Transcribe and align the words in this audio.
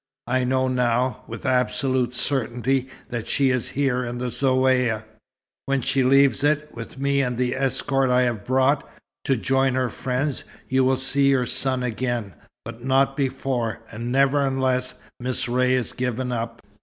I 0.25 0.45
know 0.45 0.67
now, 0.67 1.21
with 1.27 1.45
absolute 1.45 2.15
certainty, 2.15 2.89
that 3.09 3.27
she 3.27 3.51
is 3.51 3.69
here 3.77 4.03
in 4.03 4.17
the 4.17 4.29
Zaouïa. 4.31 5.03
When 5.67 5.81
she 5.81 6.03
leaves 6.03 6.43
it, 6.43 6.71
with 6.73 6.97
me 6.97 7.21
and 7.21 7.37
the 7.37 7.53
escort 7.53 8.09
I 8.09 8.23
have 8.23 8.43
brought, 8.43 8.89
to 9.25 9.37
join 9.37 9.75
her 9.75 9.89
friends, 9.89 10.43
you 10.67 10.83
will 10.83 10.97
see 10.97 11.27
your 11.29 11.45
son 11.45 11.83
again, 11.83 12.33
but 12.65 12.83
not 12.83 13.15
before; 13.15 13.81
and 13.91 14.11
never 14.11 14.41
unless 14.43 14.99
Miss 15.19 15.47
Ray 15.47 15.75
is 15.75 15.93
given 15.93 16.31
up." 16.31 16.63